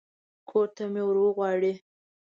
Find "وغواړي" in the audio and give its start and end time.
1.21-1.73